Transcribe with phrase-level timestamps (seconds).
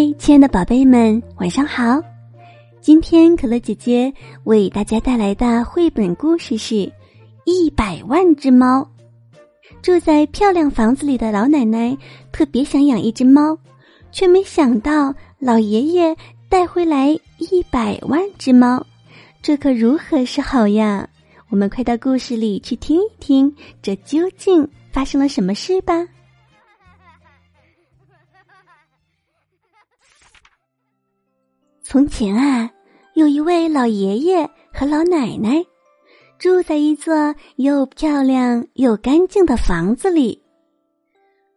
[0.00, 2.00] 嗨，亲爱的宝贝们，晚上好！
[2.80, 4.10] 今天可乐姐姐
[4.44, 6.74] 为大家带来的绘本故事是
[7.44, 8.80] 《一百万只猫》。
[9.82, 11.94] 住在漂亮房子里的老奶奶
[12.32, 13.58] 特别想养一只猫，
[14.10, 16.16] 却没想到老爷爷
[16.48, 18.82] 带回来一百万只猫，
[19.42, 21.06] 这可如何是好呀？
[21.50, 25.92] 我们快到故事里去听一听，这究竟发生了什么事吧。
[31.90, 32.70] 从前啊，
[33.14, 35.60] 有一位老爷爷和老奶奶，
[36.38, 40.40] 住在一座又漂亮又干净的房子里。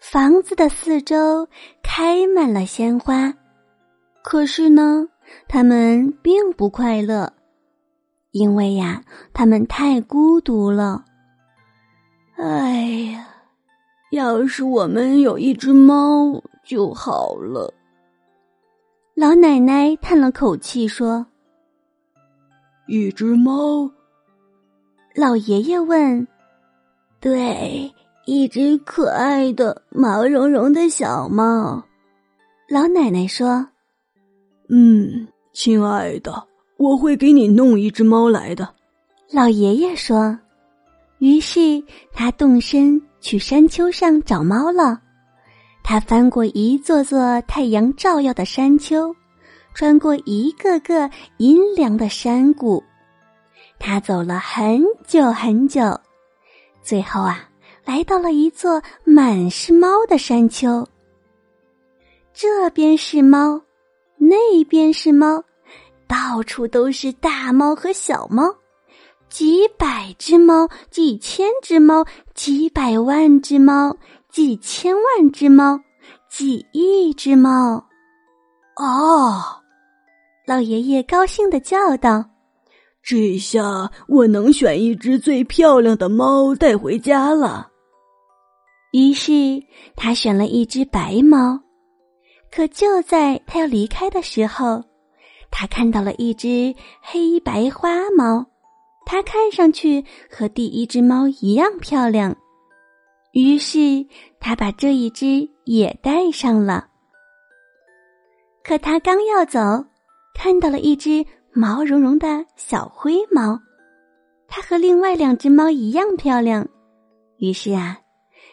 [0.00, 1.46] 房子的四周
[1.82, 3.34] 开满了鲜花，
[4.22, 5.06] 可是呢，
[5.48, 7.30] 他们并不快乐，
[8.30, 9.02] 因为呀，
[9.34, 11.04] 他们太孤独了。
[12.38, 13.28] 哎呀，
[14.12, 17.74] 要是我们有一只猫就好了。
[19.14, 21.24] 老奶奶叹了口气说
[22.88, 23.90] ：“一只猫。”
[25.14, 26.26] 老爷爷问
[27.20, 27.92] ：“对，
[28.24, 31.82] 一只可爱的毛茸茸的小猫。”
[32.70, 33.68] 老奶奶说
[34.70, 38.74] ：“嗯，亲爱的，我会给你弄一只猫来的。”
[39.30, 40.38] 老爷爷说。
[41.18, 41.60] 于是
[42.12, 45.00] 他动身去山丘上找猫了。
[45.82, 49.14] 他翻过一座座太阳照耀的山丘，
[49.74, 52.82] 穿过一个个阴凉的山谷，
[53.78, 56.00] 他走了很久很久，
[56.82, 57.48] 最后啊，
[57.84, 60.86] 来到了一座满是猫的山丘。
[62.32, 63.60] 这边是猫，
[64.16, 65.44] 那边是猫，
[66.06, 68.44] 到处都是大猫和小猫，
[69.28, 73.96] 几百只猫，几千只猫，几百万只猫。
[74.32, 75.78] 几千万只猫，
[76.30, 77.84] 几亿只猫，
[78.76, 79.60] 哦！
[80.46, 82.24] 老爷爷高兴的叫道
[83.04, 87.68] ：“这下我能选一只最漂亮的猫带回家了。”
[88.92, 89.32] 于是
[89.96, 91.60] 他选了一只白猫。
[92.50, 94.82] 可就在他要离开的时候，
[95.50, 98.46] 他看到了一只黑白花猫，
[99.04, 102.34] 它看上去和第一只猫一样漂亮。
[103.32, 103.78] 于是
[104.40, 106.88] 他把这一只也带上了。
[108.62, 109.84] 可他刚要走，
[110.34, 113.58] 看到了一只毛茸茸的小灰猫，
[114.48, 116.68] 它和另外两只猫一样漂亮。
[117.38, 117.98] 于是啊，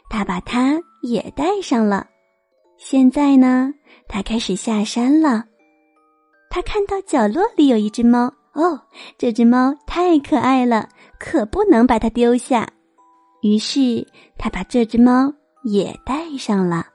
[0.09, 2.07] 他把它也带上了。
[2.77, 3.73] 现在呢，
[4.07, 5.45] 他开始下山了。
[6.49, 8.81] 他看到角落里有一只猫，哦，
[9.17, 10.89] 这只猫太可爱了，
[11.19, 12.67] 可不能把它丢下。
[13.41, 14.05] 于是，
[14.37, 15.33] 他把这只猫
[15.63, 16.85] 也带上了。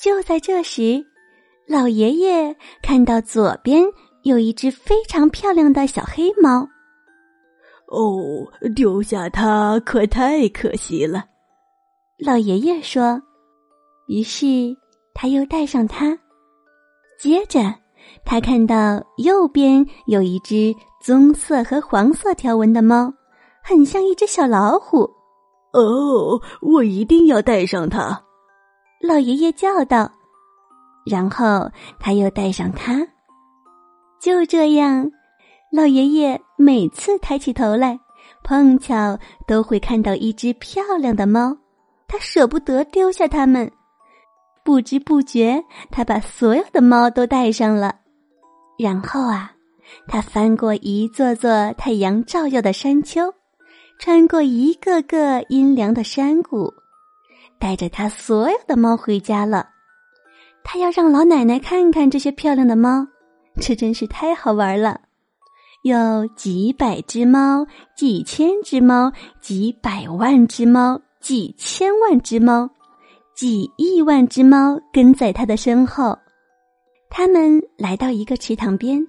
[0.00, 1.04] 就在这时，
[1.66, 3.82] 老爷爷看到左边
[4.22, 6.68] 有一只非常漂亮的小黑猫。
[7.88, 11.24] 哦，丢下它可太可惜了，
[12.18, 13.20] 老爷爷说。
[14.08, 14.46] 于是，
[15.14, 16.16] 他又带上它。
[17.18, 17.74] 接着，
[18.24, 23.12] 他看到右边有一只棕色和黄色条纹的猫，
[23.64, 25.15] 很像一只小老虎。
[25.76, 28.22] 哦，我一定要带上它！
[29.02, 30.10] 老爷爷叫道。
[31.04, 31.70] 然后
[32.00, 33.06] 他又带上它。
[34.18, 35.10] 就这样，
[35.70, 38.00] 老爷爷每次抬起头来，
[38.42, 41.56] 碰巧都会看到一只漂亮的猫。
[42.08, 43.70] 他舍不得丢下它们，
[44.64, 47.96] 不知不觉，他把所有的猫都带上了。
[48.78, 49.52] 然后啊，
[50.08, 53.32] 他翻过一座座太阳照耀的山丘。
[53.98, 56.72] 穿过一个个阴凉的山谷，
[57.58, 59.70] 带着他所有的猫回家了。
[60.62, 63.06] 他要让老奶奶看看这些漂亮的猫，
[63.60, 65.00] 这真是太好玩了。
[65.82, 67.64] 有几百只猫，
[67.96, 72.68] 几千只猫，几百万只猫，几千万只猫，
[73.34, 76.18] 几亿万只猫跟在他的身后。
[77.08, 79.06] 他们来到一个池塘边，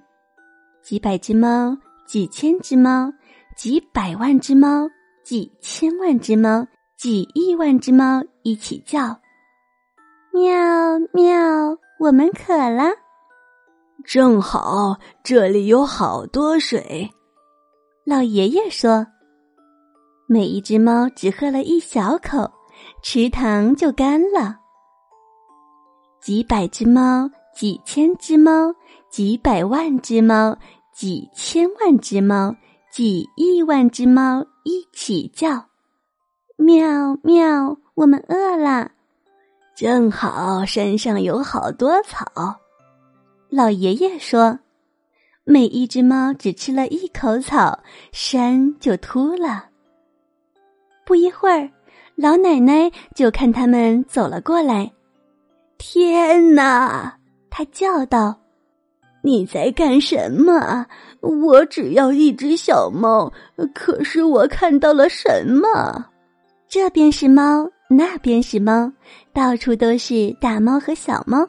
[0.82, 1.76] 几百只猫，
[2.06, 3.12] 几千只猫。
[3.58, 4.88] 几百万只猫，
[5.24, 6.64] 几千万只猫，
[6.96, 9.18] 几亿万只猫一起叫
[10.32, 11.76] ：“喵喵！
[11.98, 12.84] 我们渴了。”
[14.06, 17.10] 正好这里有好多水。
[18.04, 19.04] 老爷爷说
[20.28, 22.48] ：“每一只猫只喝了一小口，
[23.02, 24.56] 池塘就干了。”
[26.22, 28.72] 几百只猫，几千只猫，
[29.10, 30.56] 几百万只猫，
[30.94, 32.54] 几千万只猫。
[32.98, 35.66] 几亿万只猫一起叫，
[36.56, 37.78] 喵喵！
[37.94, 38.90] 我们饿了，
[39.76, 42.26] 正好山上有好多草。
[43.50, 44.58] 老爷爷说
[45.46, 47.78] ：“每一只猫只吃了一口草，
[48.10, 49.66] 山就秃了。”
[51.06, 51.70] 不一会儿，
[52.16, 54.90] 老奶奶就看他们走了过来。
[55.78, 57.16] 天哪！
[57.48, 58.36] 她叫道
[59.22, 60.86] ：“你在干什么？
[61.20, 63.32] 我只要一只小猫，
[63.74, 66.06] 可是我看到了什么？
[66.68, 68.92] 这边是猫，那边是猫，
[69.32, 71.48] 到处都是大猫和小猫。”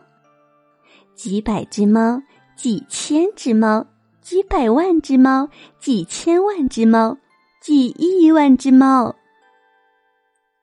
[1.14, 2.22] 几百只猫，
[2.56, 3.86] 几千只猫，
[4.22, 5.48] 几百万只猫，
[5.80, 7.18] 几千万只猫，
[7.62, 9.14] 几亿万只猫。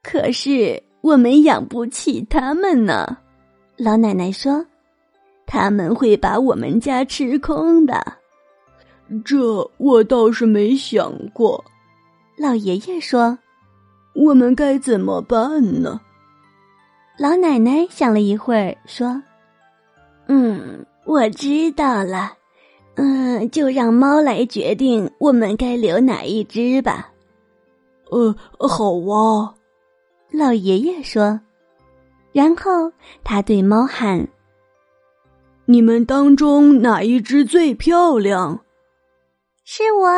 [0.03, 3.19] 可是我们养不起它们呢，
[3.77, 4.65] 老奶奶说
[5.47, 8.01] ：“他们会把我们家吃空的。”
[9.25, 11.65] 这我倒是没想过。
[12.37, 13.39] 老爷爷说
[14.15, 16.01] ：“我们该怎么办呢？”
[17.19, 19.23] 老奶奶想了一会儿说。
[20.27, 22.33] 嗯，我知道了。
[22.97, 27.11] 嗯，就让猫来决定我们该留哪一只吧。
[28.11, 29.55] 呃，好啊，
[30.31, 31.39] 老爷爷说。
[32.33, 32.93] 然后
[33.23, 34.27] 他对猫喊
[35.67, 38.61] ：“你们当中哪一只最漂亮
[39.65, 40.11] ？”“是我。”“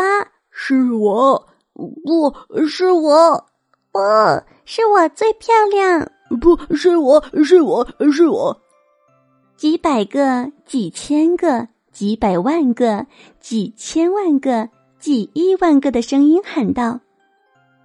[0.51, 1.49] 是我。
[1.73, 3.47] ”“不是我。
[3.91, 3.99] ”“不
[4.65, 6.11] 是我最漂亮。
[6.41, 8.61] ”“不是我，是我是我。”
[9.57, 13.07] 几百个、几千个、几百万个、
[13.41, 14.69] 几千万个、
[14.99, 17.01] 几亿万个的声音喊道：“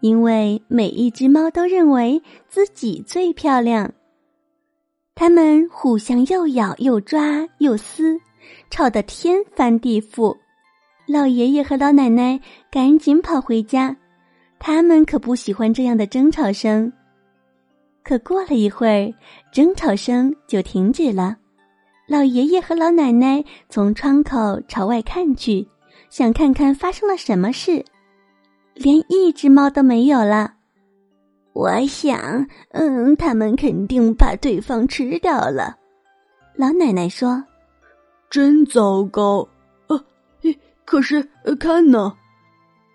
[0.01, 3.94] 因为每一只猫都认为自己最漂亮。”
[5.15, 8.19] 它们互相又咬又抓又撕，
[8.69, 10.36] 吵得天翻地覆。
[11.06, 12.39] 老爷爷和老奶奶
[12.71, 13.95] 赶紧跑回家，
[14.60, 16.92] 他们可不喜欢这样的争吵声。
[18.04, 19.13] 可过了一会儿，
[19.51, 21.38] 争吵声就停止了。
[22.07, 25.68] 老爷爷和老奶奶从窗口朝外看去，
[26.10, 27.86] 想看看发生了什么事。
[28.74, 30.56] 连一只猫都没有了。
[31.54, 35.78] 我想，嗯，他们肯定把对方吃掉了。
[36.56, 37.44] 老奶奶说
[38.30, 39.48] ：“真糟糕！
[39.88, 40.04] 啊，
[40.86, 41.28] 可是
[41.60, 42.16] 看呢。”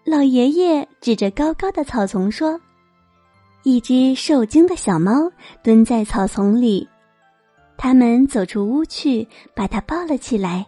[0.04, 2.60] 老爷爷指着高高的草丛说
[3.62, 5.30] ：“一只受惊的小猫
[5.62, 6.88] 蹲在草丛里。”
[7.76, 10.66] 他们走出屋去，把它抱了起来。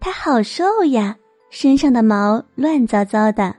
[0.00, 1.16] 它好瘦呀，
[1.50, 3.54] 身上的毛乱糟糟的。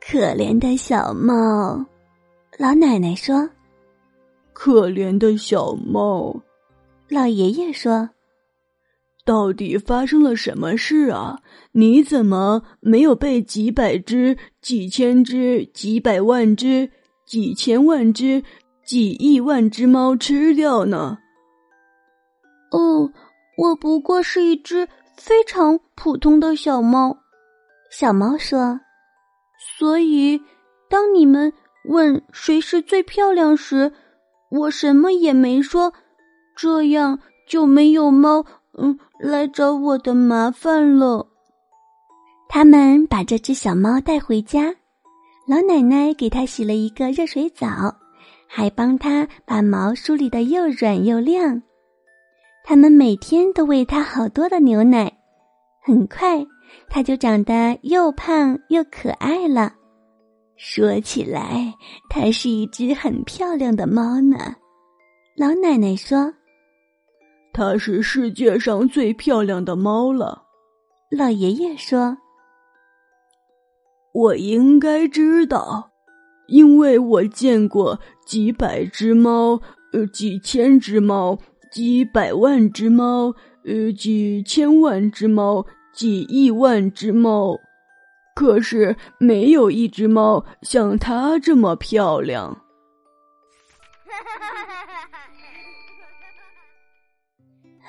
[0.00, 1.84] 可怜的小猫，
[2.62, 3.50] 老奶奶说
[4.54, 6.32] ：“可怜的小猫。”
[7.10, 8.08] 老爷爷说
[9.26, 11.40] ：“到底发生了什么事啊？
[11.72, 16.88] 你怎么没有被几百只、几千只、几百万只、
[17.26, 18.44] 几千万只、
[18.84, 21.18] 几亿万只猫吃掉呢？”
[22.70, 23.10] 哦，
[23.58, 24.86] 我不过是一只
[25.16, 27.18] 非常普通的小猫。
[27.90, 28.78] 小猫说
[29.76, 30.40] ：“所以，
[30.88, 31.52] 当你们
[31.84, 33.92] 问谁是最漂亮时，
[34.50, 35.92] 我什么也没说，
[36.56, 37.18] 这样
[37.48, 38.44] 就没有猫
[38.78, 41.26] 嗯来找我的麻烦了。”
[42.48, 44.74] 他们把这只小猫带回家，
[45.48, 47.96] 老奶奶给它洗了一个热水澡，
[48.46, 51.62] 还帮它把毛梳理的又软又亮。
[52.62, 55.12] 他们每天都喂它好多的牛奶，
[55.82, 56.46] 很快
[56.88, 59.72] 它就长得又胖又可爱了。
[60.64, 61.74] 说起来，
[62.08, 64.54] 它是一只很漂亮的猫呢。
[65.36, 66.32] 老奶奶说
[67.52, 70.44] ：“它是世界上最漂亮的猫了。”
[71.10, 72.16] 老爷爷说
[74.14, 75.90] ：“我应该知道，
[76.46, 79.60] 因为我见过几百只猫，
[79.92, 81.36] 呃，几千只猫。”
[81.72, 85.64] 几百万只猫，呃，几千万只猫，
[85.94, 87.58] 几亿万只猫，
[88.34, 92.56] 可是没有一只猫像它这么漂亮。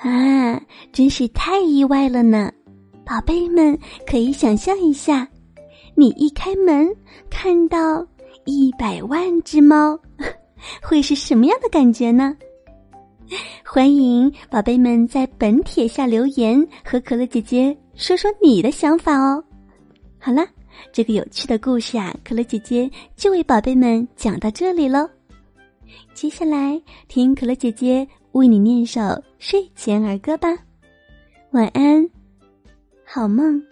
[0.02, 0.60] 啊，
[0.92, 2.52] 真是太意外了呢！
[3.06, 5.28] 宝贝们可以想象一下，
[5.94, 6.88] 你一开门
[7.30, 8.06] 看到
[8.44, 9.98] 一百万只猫，
[10.82, 12.36] 会是什么样的感觉呢？
[13.64, 19.42] 欢迎宝贝们在本帖下留言，和可乐姐姐说说你的想法哦。
[20.24, 20.42] 好了，
[20.90, 25.06] 这个有趣的故事啊，可乐姐姐就为宝贝们讲到这里喽。
[26.14, 29.02] 接下来听可乐姐姐为你念首
[29.38, 30.48] 睡前儿歌吧。
[31.50, 32.08] 晚安，
[33.04, 33.62] 好梦。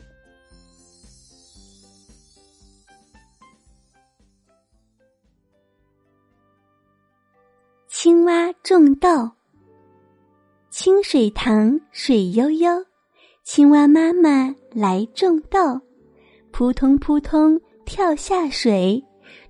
[7.88, 9.08] 青蛙种豆。
[10.68, 12.84] 清水塘水悠悠，
[13.42, 15.80] 青蛙妈妈来种豆，
[16.52, 19.02] 扑通扑通跳下水，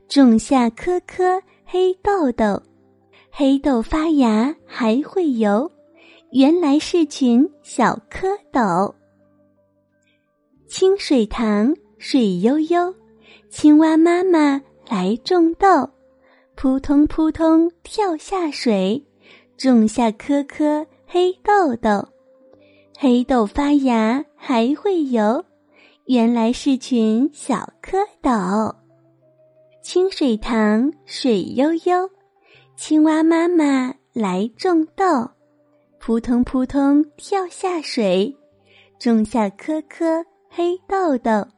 [0.08, 2.62] 种下颗颗黑豆豆。
[3.30, 5.70] 黑豆发芽还会游，
[6.30, 8.94] 原来是群小蝌蚪。
[10.68, 12.94] 清水塘水悠悠，
[13.50, 15.90] 青蛙妈妈来种豆，
[16.54, 19.04] 扑通扑通跳下水，
[19.56, 22.06] 种下颗颗黑豆豆。
[22.96, 25.44] 黑豆发芽还会游，
[26.06, 28.74] 原来是群小蝌蚪。
[29.82, 32.10] 清水塘水悠悠，
[32.76, 35.30] 青蛙妈妈来种豆，
[35.98, 38.36] 扑通扑通跳下水，
[38.98, 40.24] 种下颗颗。
[40.54, 41.48] 黑豆豆，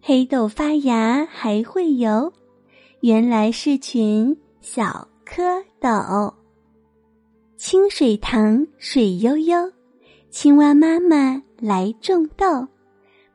[0.00, 2.32] 黑豆发芽还会游，
[2.98, 6.34] 原来是群小蝌蚪。
[7.56, 9.56] 清水塘水悠悠，
[10.30, 12.66] 青蛙妈妈来种豆，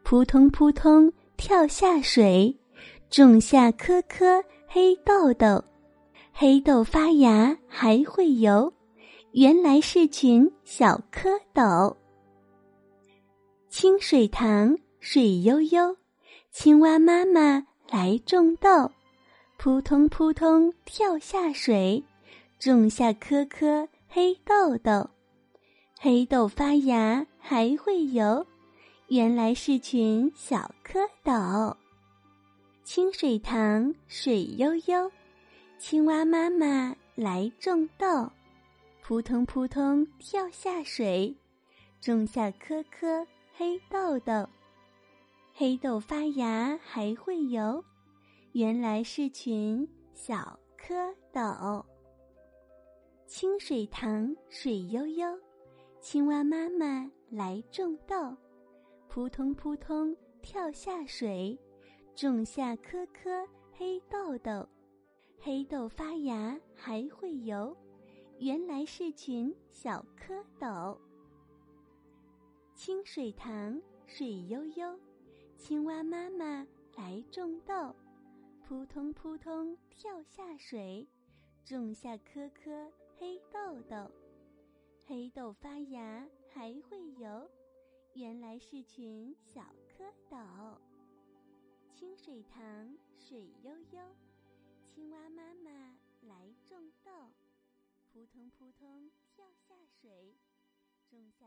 [0.09, 2.57] 扑通扑通跳下水，
[3.09, 5.61] 种下颗颗黑豆豆。
[6.31, 8.71] 黑豆发芽还会游，
[9.33, 11.93] 原来是群小蝌蚪。
[13.67, 15.97] 清水塘水悠悠，
[16.51, 18.89] 青蛙妈妈来种豆，
[19.57, 22.01] 扑通扑通跳下水，
[22.57, 25.09] 种下颗颗黑豆豆。
[25.99, 28.47] 黑豆发芽还会游，
[29.09, 31.73] 原来是群小蝌蚪。
[32.83, 35.09] 清水塘水悠悠，
[35.77, 38.29] 青蛙妈妈来种豆，
[39.01, 41.33] 扑通扑通跳下水，
[42.01, 43.25] 种下颗颗。
[43.55, 44.47] 黑豆豆，
[45.55, 47.83] 黑豆发芽还会游，
[48.51, 51.83] 原来是群小蝌蚪。
[53.25, 55.27] 清水塘水悠悠，
[55.99, 58.35] 青蛙妈妈来种豆，
[59.09, 61.57] 扑通扑通跳下水，
[62.15, 64.67] 种下颗颗黑豆豆。
[65.39, 67.75] 黑豆发芽还会游，
[68.39, 70.97] 原来是群小蝌蚪。
[72.75, 74.99] 清水塘水悠悠，
[75.57, 77.95] 青蛙妈妈来种豆，
[78.67, 81.07] 扑通扑通跳下水，
[81.65, 84.11] 种下颗颗黑豆豆。
[85.05, 87.49] 黑豆发芽还会游，
[88.17, 89.62] 原来是群小
[89.95, 90.75] 蝌蚪。
[91.93, 94.15] 清水塘水悠悠，
[94.88, 97.29] 青蛙妈妈来种豆，
[98.12, 100.33] 扑通扑通跳下水，
[101.07, 101.45] 种下